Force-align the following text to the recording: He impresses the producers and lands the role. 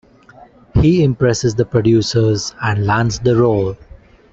He 0.81 1.03
impresses 1.03 1.53
the 1.53 1.65
producers 1.65 2.55
and 2.59 2.87
lands 2.87 3.19
the 3.19 3.35
role. 3.35 3.77